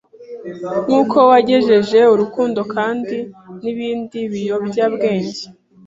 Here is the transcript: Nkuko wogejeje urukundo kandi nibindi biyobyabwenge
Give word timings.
Nkuko 0.85 1.17
wogejeje 1.29 1.99
urukundo 2.13 2.61
kandi 2.73 3.17
nibindi 3.61 4.19
biyobyabwenge 4.31 5.43